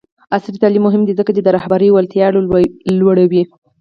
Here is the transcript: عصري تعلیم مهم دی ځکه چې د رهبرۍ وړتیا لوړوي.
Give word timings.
عصري 0.35 0.57
تعلیم 0.63 0.83
مهم 0.87 1.01
دی 1.05 1.13
ځکه 1.19 1.31
چې 1.35 1.41
د 1.43 1.47
رهبرۍ 1.57 1.89
وړتیا 1.91 2.27
لوړوي. 2.99 3.43